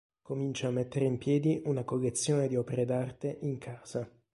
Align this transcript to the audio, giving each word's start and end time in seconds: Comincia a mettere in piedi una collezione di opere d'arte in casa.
Comincia 0.23 0.69
a 0.69 0.71
mettere 0.71 1.05
in 1.05 1.19
piedi 1.19 1.61
una 1.65 1.83
collezione 1.83 2.47
di 2.47 2.55
opere 2.55 2.85
d'arte 2.85 3.37
in 3.41 3.59
casa. 3.59 4.09